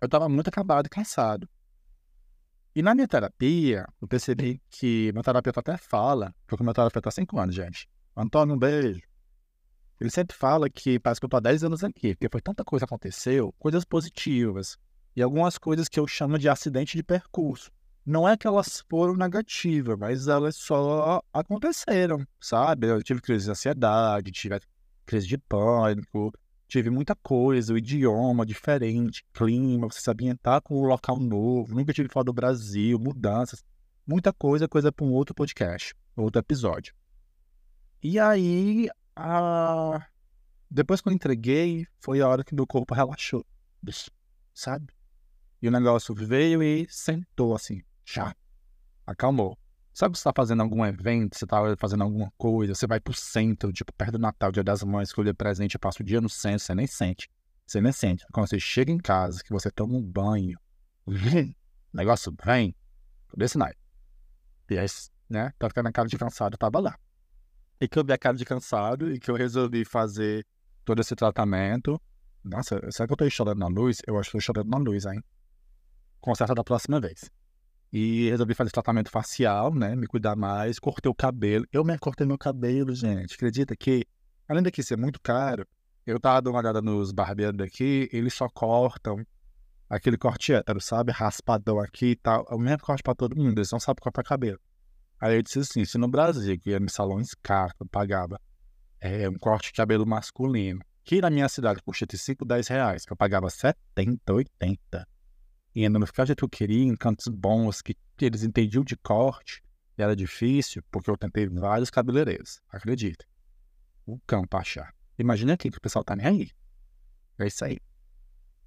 [0.00, 1.46] eu estava muito acabado e cansado.
[2.74, 7.12] E na minha terapia, eu percebi que meu terapeuta até fala, porque meu terapeuta há
[7.12, 7.86] cinco anos, gente.
[8.16, 9.02] Antônio, um beijo.
[10.00, 12.64] Ele sempre fala que parece que eu tô há 10 anos aqui, porque foi tanta
[12.64, 14.78] coisa que aconteceu, coisas positivas.
[15.14, 17.70] e algumas coisas que eu chamo de acidente de percurso.
[18.04, 22.86] Não é que elas foram negativas, mas elas só aconteceram, sabe?
[22.86, 24.58] Eu tive crise de ansiedade, tive
[25.04, 26.32] crise de pânico,
[26.72, 31.92] tive muita coisa, o idioma diferente, clima, você se ambientar com um local novo, nunca
[31.92, 33.62] tive fora do Brasil, mudanças,
[34.06, 36.94] muita coisa, coisa para um outro podcast, outro episódio.
[38.02, 40.02] E aí, a...
[40.70, 43.44] depois que eu entreguei, foi a hora que meu corpo relaxou,
[44.54, 44.94] sabe?
[45.60, 48.34] E o negócio veio e sentou assim, já,
[49.06, 49.58] acalmou.
[49.92, 53.70] Sabe você tá fazendo algum evento, você tá fazendo alguma coisa, você vai pro centro,
[53.72, 56.74] tipo, perto do Natal, Dia das Mães, escolher presente, passa o dia no centro, você
[56.74, 57.30] nem sente.
[57.66, 58.24] Você nem sente.
[58.32, 60.58] Quando você chega em casa, que você toma um banho,
[61.06, 61.12] o
[61.92, 62.74] negócio vem,
[63.36, 63.78] desse night.
[64.70, 64.86] E aí,
[65.28, 66.98] né, tá ficando a cara de cansado, tava lá.
[67.78, 70.46] E que eu vi a cara de cansado e que eu resolvi fazer
[70.84, 72.00] todo esse tratamento.
[72.42, 73.98] Nossa, será que eu tô chorando na luz?
[74.06, 75.22] Eu acho que tô chorando na luz, hein?
[76.20, 77.30] Conserta da próxima vez.
[77.92, 79.94] E resolvi fazer tratamento facial, né?
[79.94, 81.66] Me cuidar mais, cortei o cabelo.
[81.70, 83.34] Eu me cortei meu cabelo, gente.
[83.34, 84.06] Acredita que,
[84.48, 85.66] além daqui ser muito caro,
[86.06, 89.24] eu tava dando uma olhada nos barbeiros daqui, eles só cortam
[89.90, 91.12] aquele corte hétero, sabe?
[91.12, 92.46] Raspadão aqui e tal.
[92.50, 94.58] É o mesmo corte pra todo mundo, eles não sabem cortar cabelo.
[95.20, 98.40] Aí eu disse assim, se no Brasil, que ia em salões caros, eu pagava
[99.00, 103.04] é, um corte de cabelo masculino, que na minha cidade custa de 5, 10 reais,
[103.04, 105.06] que eu pagava 70, 80
[105.74, 108.84] e ainda não ficava do jeito que eu queria, em cantos bons, que eles entendiam
[108.84, 109.62] de corte,
[109.96, 113.24] e era difícil, porque eu tentei vários cabeleireiros, acredita.
[114.06, 114.94] O pra achar.
[115.18, 116.50] Imagina aqui que o pessoal tá nem aí.
[117.38, 117.78] É isso aí.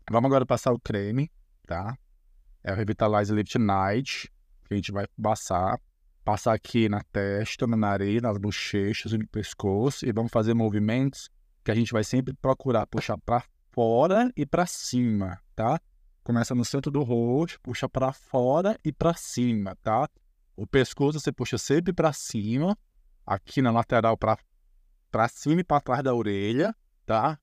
[0.10, 1.32] Vamos agora passar o creme,
[1.68, 1.98] tá?
[2.64, 4.32] É o Revitalize Lift Night,
[4.66, 5.80] que a gente vai passar.
[6.24, 10.06] Passar aqui na testa, na nariz, nas bochechas e no pescoço.
[10.08, 11.30] E vamos fazer movimentos
[11.64, 15.80] que a gente vai sempre procurar puxar para fora e para cima, tá?
[16.26, 20.10] Começa no centro do rosto, puxa para fora e para cima, tá?
[20.58, 22.76] O pescoço você puxa sempre para cima,
[23.24, 27.40] aqui na lateral para cima e para trás da orelha, tá?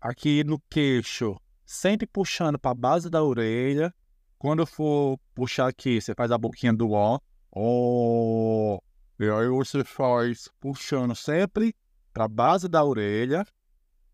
[0.00, 3.92] Aqui no queixo, sempre puxando para a base da orelha.
[4.38, 7.18] Quando for puxar aqui, você faz a boquinha do ó.
[7.50, 8.78] Ó.
[9.18, 11.74] E aí você faz puxando sempre
[12.12, 13.44] para a base da orelha.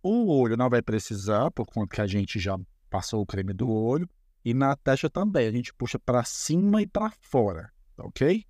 [0.02, 3.70] O olho não vai precisar, por conta que a gente já passou o creme do
[3.70, 4.08] olho.
[4.44, 8.46] E na testa também, a gente puxa para cima e para fora, ok?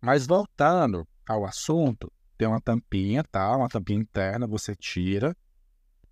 [0.00, 3.56] Mas voltando ao assunto, tem uma tampinha, tá?
[3.56, 5.36] Uma tampinha interna, você tira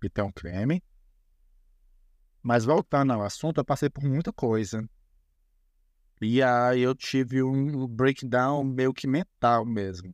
[0.03, 0.83] e tem um creme.
[2.43, 4.87] Mas voltando ao assunto, eu passei por muita coisa.
[6.21, 10.13] E aí eu tive um breakdown meio que mental mesmo.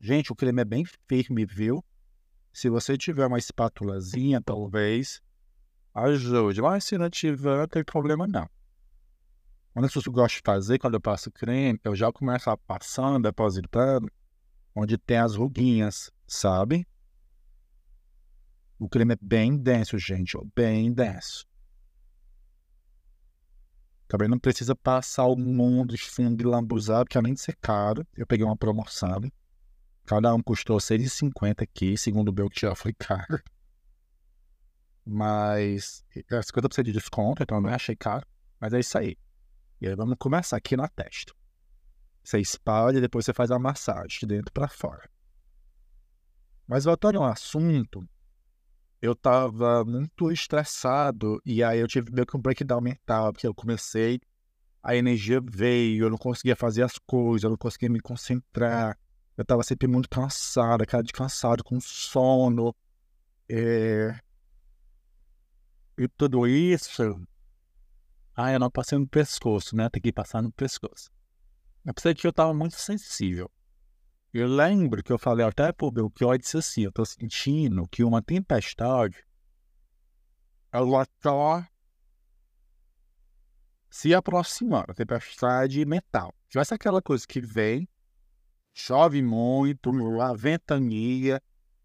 [0.00, 1.84] Gente, o creme é bem firme, viu?
[2.52, 5.20] Se você tiver uma espátulazinha, talvez,
[5.94, 6.60] ajude.
[6.60, 8.48] Mas se não tiver, não tem problema não.
[9.74, 12.48] Uma das coisas que eu gosto de fazer quando eu passo creme, eu já começo
[12.48, 14.10] a passando, depositando,
[14.74, 16.86] onde tem as ruguinhas, sabe?
[18.78, 21.46] O creme é bem denso, gente, bem denso.
[24.06, 28.06] Também não precisa passar o mundo de fundo e lambuzar, porque além de ser caro,
[28.16, 29.20] eu peguei uma promoção.
[30.04, 33.42] Cada um custou 6,50 aqui, segundo o meu que já foi caro.
[35.06, 38.26] Mas é 50% de desconto, então eu não achei caro.
[38.60, 39.16] Mas é isso aí.
[39.80, 41.34] E aí vamos começar aqui na testa.
[42.22, 45.08] Você espalha e depois você faz a massagem de dentro para fora.
[46.66, 48.08] Mas voltando ao assunto,
[49.02, 53.54] eu tava muito estressado e aí eu tive meio que um breakdown mental, porque eu
[53.54, 54.18] comecei,
[54.82, 58.98] a energia veio, eu não conseguia fazer as coisas, eu não conseguia me concentrar.
[59.36, 62.74] Eu tava sempre muito cansado, cara de cansado, com sono.
[63.46, 64.18] É,
[65.96, 67.02] e tudo isso.
[68.36, 69.88] Ah, eu não passei no pescoço, né?
[69.88, 71.10] Tem que passar no pescoço.
[71.84, 73.50] Eu pensei que eu estava muito sensível.
[74.32, 78.20] Eu lembro que eu falei até pro Belchior disse assim: eu tô sentindo que uma
[78.20, 79.24] tempestade
[80.72, 81.70] ela tá
[83.88, 86.34] se aproximando, a tempestade mental.
[86.48, 87.88] Que ser aquela coisa que vem,
[88.72, 89.92] chove muito,
[90.36, 91.40] ventania,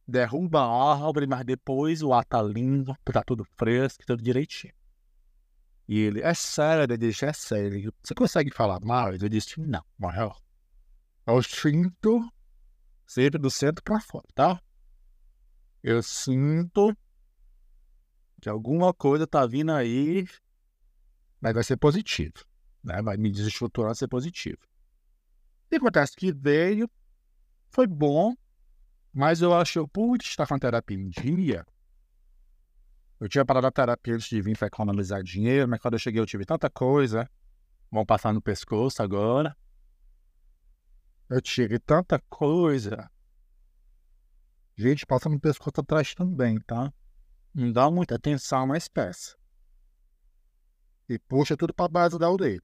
[0.10, 4.74] derruba a árvore, mas depois o ar tá limpo, tá tudo fresco, tudo direitinho.
[5.88, 7.94] E ele, é sério, ele disse, é sério.
[8.04, 9.24] Você consegue falar mais?
[9.24, 10.40] Eu disse, não, maior.
[11.26, 12.32] Eu sinto
[13.08, 14.62] sempre do centro para fora, tá?
[15.82, 16.96] Eu sinto
[18.40, 20.28] que alguma coisa tá vindo aí,
[21.42, 22.46] mas vai ser positivo,
[22.84, 23.02] né?
[23.02, 24.60] Vai me desestruturar ser positivo.
[25.72, 26.90] E acontece que veio,
[27.72, 28.36] foi bom,
[29.14, 31.66] mas eu acho, por estar com a terapia em dia,
[33.20, 36.22] Eu tinha parado a terapia antes de vir para economizar dinheiro, mas quando eu cheguei
[36.22, 37.30] eu tive tanta coisa.
[37.92, 39.58] Vão passar no pescoço agora.
[41.30, 43.12] Eu tive tanta coisa.
[44.78, 46.94] Gente, passa no pescoço atrás também, tá?
[47.54, 49.36] Não dá muita atenção na espécie.
[51.10, 52.64] E puxa tudo para base da orelha.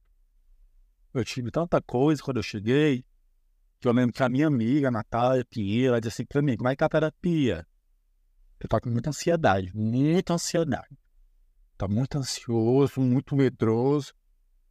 [1.12, 3.04] Eu tive tanta coisa quando eu cheguei,
[3.88, 6.76] eu lembro que a minha amiga, Natália Pinheiro, ela disse assim pra mim, como é
[6.76, 7.66] que é a terapia?
[8.58, 10.98] Eu tô com muita ansiedade, muita ansiedade.
[11.76, 14.12] Tá muito ansioso, muito medroso.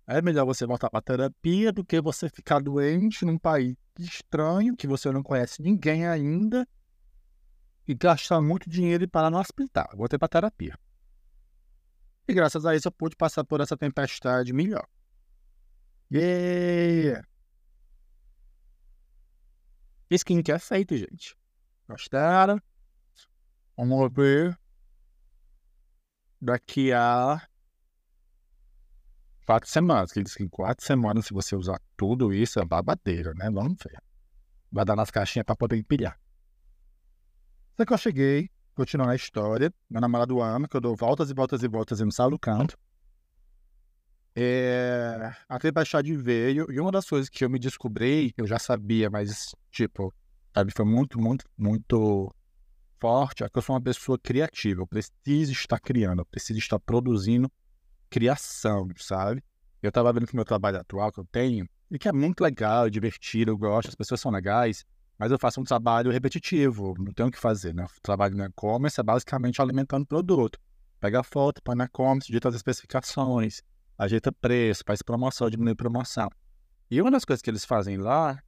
[0.07, 4.87] É melhor você voltar pra terapia do que você ficar doente num país estranho, que
[4.87, 6.67] você não conhece ninguém ainda,
[7.87, 9.87] e gastar muito dinheiro e parar no hospital.
[9.91, 10.77] Eu voltei pra terapia.
[12.27, 14.87] E graças a isso eu pude passar por essa tempestade melhor.
[16.11, 17.23] Yeah!
[20.11, 21.35] Skincare feito, gente.
[21.87, 22.59] Gostaram?
[23.77, 24.57] Vamos ver.
[26.41, 27.41] Daqui a
[29.45, 30.11] quatro semanas.
[30.11, 33.49] Que diz que em quatro semanas, se você usar tudo isso, é babadeira, né?
[33.49, 34.01] Vamos ver.
[34.71, 36.19] Vai dar nas caixinhas para poder empilhar.
[37.77, 39.73] Só que eu cheguei, continuando a história.
[39.89, 42.39] Meu namorado ama, que eu dou voltas e voltas e voltas e não saio do
[42.39, 42.77] canto.
[44.37, 49.09] É, a tempestade veio e uma das coisas que eu me descobri, eu já sabia,
[49.09, 50.13] mas, tipo,
[50.53, 52.35] sabe, foi muito, muito, muito
[52.99, 54.81] forte, é que eu sou uma pessoa criativa.
[54.81, 57.49] Eu preciso estar criando, eu preciso estar produzindo
[58.09, 59.41] criação, sabe?
[59.81, 62.41] Eu tava vendo que o meu trabalho atual que eu tenho, e que é muito
[62.41, 64.85] legal, divertido, eu gosto, as pessoas são legais,
[65.17, 67.85] mas eu faço um trabalho repetitivo, não tenho o que fazer, né?
[67.85, 70.59] O trabalho no e-commerce é basicamente alimentando produto.
[70.99, 73.61] Pega a foto, põe na e-commerce, digita as especificações,
[73.97, 76.29] ajeita preço, faz promoção, diminui promoção.
[76.89, 78.41] E uma das coisas que eles fazem lá,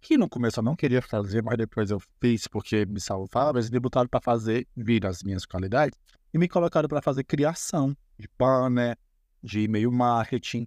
[0.00, 3.70] que no começo eu não queria fazer, mas depois eu fiz porque me salvava, eles
[3.70, 5.98] me botaram para fazer, vir as minhas qualidades,
[6.32, 8.96] e me colocaram para fazer criação de banner,
[9.42, 10.66] de e-mail marketing.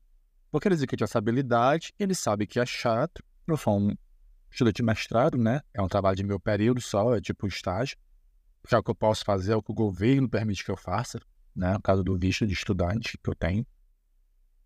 [0.51, 3.95] Porque eles viram que tinha essa habilidade, eles sabem que é chato, eu sou um
[4.51, 5.61] estudante de mestrado, né?
[5.73, 7.97] É um trabalho de meu período só, é tipo um estágio.
[8.69, 10.77] Já é o que eu posso fazer é o que o governo permite que eu
[10.77, 11.19] faça,
[11.55, 11.73] né?
[11.73, 13.65] No caso do visto de estudante que eu tenho.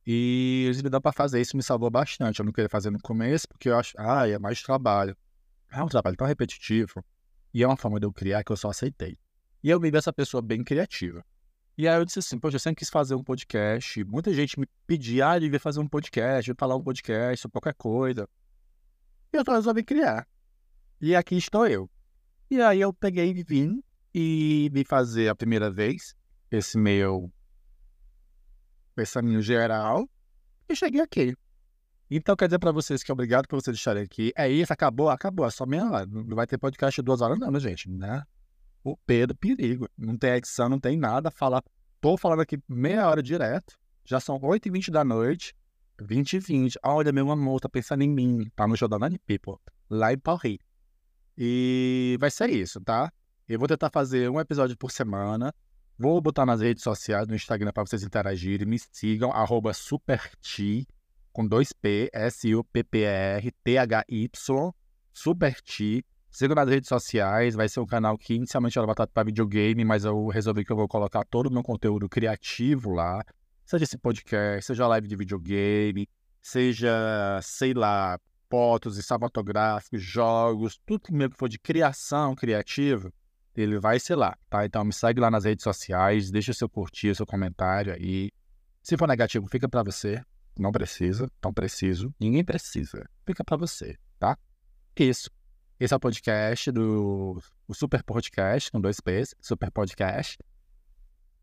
[0.09, 2.39] E eles me dão para fazer, isso me salvou bastante.
[2.39, 5.17] Eu não queria fazer no começo, porque eu acho, ah, é mais trabalho.
[5.69, 7.03] É um trabalho tão repetitivo.
[7.53, 9.17] E é uma forma de eu criar que eu só aceitei.
[9.61, 11.25] E eu me vi essa pessoa bem criativa.
[11.77, 14.01] E aí eu disse assim, poxa, eu sempre quis fazer um podcast.
[14.05, 18.29] Muita gente me pedia, ah, devia fazer um podcast, falar um podcast, qualquer coisa.
[19.33, 20.25] E eu resolvi criar.
[21.01, 21.89] E aqui estou eu.
[22.49, 26.15] E aí eu peguei e vim e vim fazer a primeira vez
[26.49, 27.29] esse meu
[28.97, 30.09] pensamento geral
[30.67, 31.35] e cheguei aqui.
[32.09, 34.31] Então, quer dizer para vocês que obrigado por vocês estarem aqui.
[34.35, 35.45] É isso, acabou, acabou.
[35.45, 36.05] É só meia hora.
[36.05, 37.89] Não vai ter podcast de duas horas, não, né, gente?
[37.89, 38.23] Né?
[38.83, 39.87] O Pedro, perigo.
[39.97, 41.29] Não tem edição, não tem nada.
[41.29, 41.61] Falar.
[41.99, 43.77] Tô falando aqui meia hora direto.
[44.05, 45.53] Já são 8h20 da noite.
[46.01, 46.79] 20 e 20.
[46.83, 48.49] Olha, meu amor, tá pensando em mim.
[48.55, 49.57] Tá no Jornal de People.
[49.89, 50.59] Lá em Paris.
[51.37, 53.11] E vai ser isso, tá?
[53.47, 55.53] Eu vou tentar fazer um episódio por semana.
[55.99, 58.67] Vou botar nas redes sociais, no Instagram, para vocês interagirem.
[58.67, 60.87] Me sigam, arroba superti,
[61.33, 64.29] com dois P, S-U-P-P-R, T-H-Y,
[65.11, 66.05] superti.
[66.29, 70.05] Sigam nas redes sociais, vai ser um canal que inicialmente era voltado para videogame, mas
[70.05, 73.23] eu resolvi que eu vou colocar todo o meu conteúdo criativo lá.
[73.65, 76.07] Seja esse podcast, seja live de videogame,
[76.39, 78.19] seja, sei lá,
[78.51, 83.11] fotos, cinematográficos, jogos, tudo que que for de criação criativa
[83.61, 84.65] ele vai ser lá, tá?
[84.65, 88.31] Então me segue lá nas redes sociais, deixa seu curtir, seu comentário aí.
[88.83, 90.21] Se for negativo, fica para você.
[90.57, 93.07] Não precisa, não preciso, ninguém precisa.
[93.25, 94.37] Fica para você, tá?
[94.95, 95.29] Isso.
[95.79, 100.37] Esse é o podcast do o Super Podcast com dois P's, Super Podcast.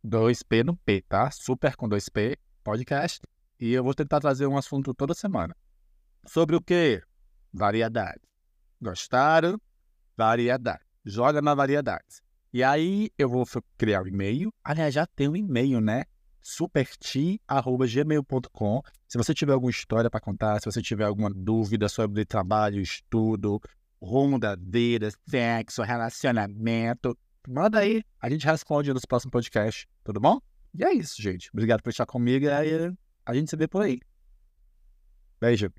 [0.05, 1.31] 2P no P, tá?
[1.31, 3.21] Super com 2P, podcast.
[3.59, 5.57] E eu vou tentar trazer um assunto toda semana.
[6.27, 7.03] Sobre o quê?
[7.53, 8.21] Variedade.
[8.81, 9.59] Gostaram?
[10.17, 12.23] Variedade joga na variedades.
[12.53, 13.45] E aí eu vou
[13.77, 14.53] criar o um e-mail.
[14.63, 16.05] Aliás, já tem um e-mail, né?
[16.45, 18.83] superti.gmail.com.
[19.09, 23.61] Se você tiver alguma história para contar, se você tiver alguma dúvida sobre trabalho, estudo,
[24.01, 28.05] rumo da vida, sexo, relacionamento, manda aí.
[28.21, 30.39] A gente responde nos próximos podcasts, tudo bom?
[30.75, 31.49] E é isso, gente.
[31.53, 32.63] Obrigado por estar comigo e a
[33.35, 33.99] gente se vê por aí.
[35.41, 35.73] Beijo.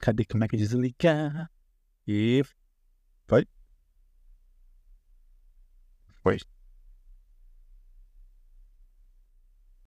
[0.00, 1.48] Cadê como é que desligar?
[2.12, 2.42] E
[3.28, 3.46] foi.
[6.24, 6.38] Foi.